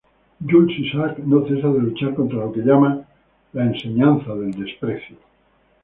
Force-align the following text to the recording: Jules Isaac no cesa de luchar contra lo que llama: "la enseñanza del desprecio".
Jules 0.49 0.71
Isaac 0.79 1.19
no 1.19 1.45
cesa 1.47 1.67
de 1.69 1.77
luchar 1.79 2.15
contra 2.15 2.39
lo 2.39 2.51
que 2.51 2.61
llama: 2.61 3.05
"la 3.53 3.65
enseñanza 3.65 4.33
del 4.33 4.49
desprecio". 4.49 5.17